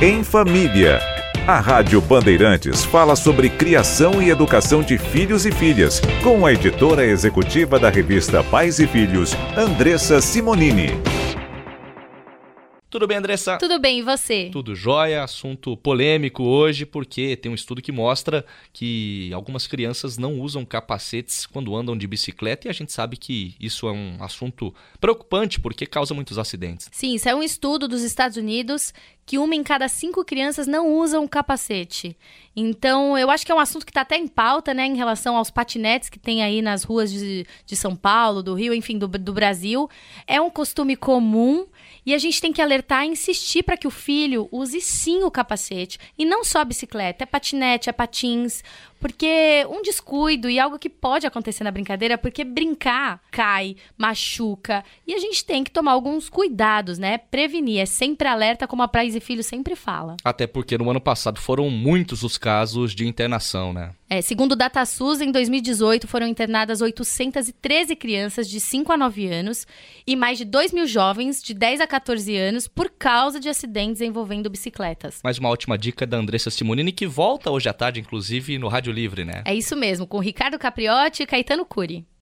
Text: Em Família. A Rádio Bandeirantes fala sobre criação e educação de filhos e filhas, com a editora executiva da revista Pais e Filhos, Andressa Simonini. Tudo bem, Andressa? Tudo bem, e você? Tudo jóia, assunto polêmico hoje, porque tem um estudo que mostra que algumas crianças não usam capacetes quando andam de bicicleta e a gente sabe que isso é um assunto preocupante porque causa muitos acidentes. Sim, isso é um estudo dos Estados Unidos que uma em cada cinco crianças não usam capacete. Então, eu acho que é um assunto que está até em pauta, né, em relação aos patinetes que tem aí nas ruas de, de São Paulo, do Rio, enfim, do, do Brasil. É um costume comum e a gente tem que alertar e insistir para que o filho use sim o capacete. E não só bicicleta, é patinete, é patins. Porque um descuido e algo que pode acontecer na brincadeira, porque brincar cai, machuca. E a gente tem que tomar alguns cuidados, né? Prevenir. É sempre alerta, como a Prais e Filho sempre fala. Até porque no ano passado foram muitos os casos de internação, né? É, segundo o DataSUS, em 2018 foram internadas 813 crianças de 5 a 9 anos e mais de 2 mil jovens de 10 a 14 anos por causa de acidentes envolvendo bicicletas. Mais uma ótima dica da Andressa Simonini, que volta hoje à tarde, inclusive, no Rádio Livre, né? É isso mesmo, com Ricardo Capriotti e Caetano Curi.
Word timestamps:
Em 0.00 0.22
Família. 0.22 1.00
A 1.44 1.58
Rádio 1.58 2.00
Bandeirantes 2.00 2.84
fala 2.84 3.16
sobre 3.16 3.50
criação 3.50 4.22
e 4.22 4.30
educação 4.30 4.80
de 4.80 4.96
filhos 4.96 5.44
e 5.44 5.50
filhas, 5.50 6.00
com 6.22 6.46
a 6.46 6.52
editora 6.52 7.04
executiva 7.04 7.80
da 7.80 7.90
revista 7.90 8.44
Pais 8.44 8.78
e 8.78 8.86
Filhos, 8.86 9.32
Andressa 9.56 10.20
Simonini. 10.20 10.90
Tudo 12.90 13.06
bem, 13.06 13.18
Andressa? 13.18 13.58
Tudo 13.58 13.78
bem, 13.78 13.98
e 13.98 14.02
você? 14.02 14.48
Tudo 14.50 14.74
jóia, 14.74 15.22
assunto 15.22 15.76
polêmico 15.76 16.42
hoje, 16.42 16.86
porque 16.86 17.36
tem 17.36 17.52
um 17.52 17.54
estudo 17.54 17.82
que 17.82 17.92
mostra 17.92 18.46
que 18.72 19.30
algumas 19.34 19.66
crianças 19.66 20.16
não 20.16 20.40
usam 20.40 20.64
capacetes 20.64 21.44
quando 21.44 21.76
andam 21.76 21.98
de 21.98 22.06
bicicleta 22.06 22.66
e 22.66 22.70
a 22.70 22.72
gente 22.72 22.90
sabe 22.90 23.18
que 23.18 23.54
isso 23.60 23.86
é 23.86 23.92
um 23.92 24.16
assunto 24.20 24.72
preocupante 24.98 25.60
porque 25.60 25.84
causa 25.84 26.14
muitos 26.14 26.38
acidentes. 26.38 26.88
Sim, 26.90 27.14
isso 27.14 27.28
é 27.28 27.34
um 27.34 27.42
estudo 27.42 27.86
dos 27.86 28.02
Estados 28.02 28.38
Unidos 28.38 28.94
que 29.28 29.36
uma 29.36 29.54
em 29.54 29.62
cada 29.62 29.88
cinco 29.88 30.24
crianças 30.24 30.66
não 30.66 30.90
usam 30.90 31.28
capacete. 31.28 32.16
Então, 32.56 33.16
eu 33.18 33.30
acho 33.30 33.44
que 33.44 33.52
é 33.52 33.54
um 33.54 33.58
assunto 33.58 33.84
que 33.84 33.90
está 33.90 34.00
até 34.00 34.16
em 34.16 34.26
pauta, 34.26 34.72
né, 34.72 34.86
em 34.86 34.96
relação 34.96 35.36
aos 35.36 35.50
patinetes 35.50 36.08
que 36.08 36.18
tem 36.18 36.42
aí 36.42 36.62
nas 36.62 36.82
ruas 36.82 37.12
de, 37.12 37.46
de 37.66 37.76
São 37.76 37.94
Paulo, 37.94 38.42
do 38.42 38.54
Rio, 38.54 38.72
enfim, 38.72 38.96
do, 38.96 39.06
do 39.06 39.32
Brasil. 39.34 39.86
É 40.26 40.40
um 40.40 40.48
costume 40.48 40.96
comum 40.96 41.66
e 42.06 42.14
a 42.14 42.18
gente 42.18 42.40
tem 42.40 42.54
que 42.54 42.62
alertar 42.62 43.04
e 43.04 43.08
insistir 43.08 43.62
para 43.62 43.76
que 43.76 43.86
o 43.86 43.90
filho 43.90 44.48
use 44.50 44.80
sim 44.80 45.22
o 45.22 45.30
capacete. 45.30 45.98
E 46.16 46.24
não 46.24 46.42
só 46.42 46.64
bicicleta, 46.64 47.24
é 47.24 47.26
patinete, 47.26 47.90
é 47.90 47.92
patins. 47.92 48.64
Porque 48.98 49.66
um 49.70 49.82
descuido 49.82 50.48
e 50.50 50.58
algo 50.58 50.78
que 50.78 50.88
pode 50.88 51.26
acontecer 51.26 51.64
na 51.64 51.70
brincadeira, 51.70 52.18
porque 52.18 52.44
brincar 52.44 53.20
cai, 53.30 53.76
machuca. 53.96 54.84
E 55.06 55.14
a 55.14 55.18
gente 55.18 55.44
tem 55.44 55.62
que 55.62 55.70
tomar 55.70 55.92
alguns 55.92 56.28
cuidados, 56.28 56.98
né? 56.98 57.18
Prevenir. 57.18 57.80
É 57.80 57.86
sempre 57.86 58.28
alerta, 58.28 58.66
como 58.66 58.82
a 58.82 58.88
Prais 58.88 59.14
e 59.14 59.20
Filho 59.20 59.42
sempre 59.42 59.76
fala. 59.76 60.16
Até 60.24 60.46
porque 60.46 60.76
no 60.76 60.90
ano 60.90 61.00
passado 61.00 61.40
foram 61.40 61.70
muitos 61.70 62.22
os 62.22 62.36
casos 62.36 62.94
de 62.94 63.06
internação, 63.06 63.72
né? 63.72 63.92
É, 64.10 64.22
segundo 64.22 64.52
o 64.52 64.56
DataSUS, 64.56 65.20
em 65.20 65.30
2018 65.30 66.08
foram 66.08 66.26
internadas 66.26 66.80
813 66.80 67.94
crianças 67.94 68.48
de 68.48 68.58
5 68.58 68.90
a 68.90 68.96
9 68.96 69.26
anos 69.26 69.66
e 70.06 70.16
mais 70.16 70.38
de 70.38 70.46
2 70.46 70.72
mil 70.72 70.86
jovens 70.86 71.42
de 71.42 71.52
10 71.52 71.82
a 71.82 71.86
14 71.86 72.34
anos 72.34 72.66
por 72.66 72.88
causa 72.88 73.38
de 73.38 73.50
acidentes 73.50 74.00
envolvendo 74.00 74.48
bicicletas. 74.48 75.20
Mais 75.22 75.38
uma 75.38 75.50
ótima 75.50 75.76
dica 75.76 76.06
da 76.06 76.16
Andressa 76.16 76.48
Simonini, 76.48 76.90
que 76.90 77.06
volta 77.06 77.50
hoje 77.50 77.68
à 77.68 77.74
tarde, 77.74 78.00
inclusive, 78.00 78.56
no 78.56 78.68
Rádio 78.68 78.94
Livre, 78.94 79.26
né? 79.26 79.42
É 79.44 79.54
isso 79.54 79.76
mesmo, 79.76 80.06
com 80.06 80.18
Ricardo 80.20 80.58
Capriotti 80.58 81.24
e 81.24 81.26
Caetano 81.26 81.66
Curi. 81.66 82.06